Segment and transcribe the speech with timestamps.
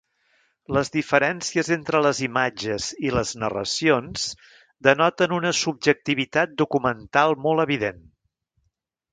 [0.75, 4.25] Les diferències entre les imatges i les narracions
[4.89, 8.03] denoten una subjectivitat documental molt evident.